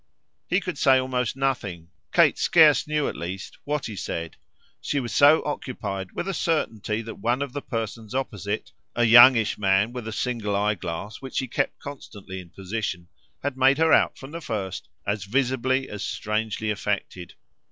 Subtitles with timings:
[0.49, 4.35] He could say almost nothing Kate scarce knew, at least, what he said;
[4.81, 9.59] she was so occupied with a certainty that one of the persons opposite, a youngish
[9.59, 13.09] man with a single eye glass which he kept constantly in position,
[13.43, 17.35] had made her out from the first as visibly, as strangely affected.